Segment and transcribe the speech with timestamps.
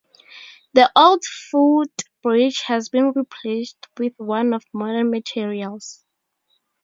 [0.73, 6.03] The old footbridge has been replaced with one of modern materials.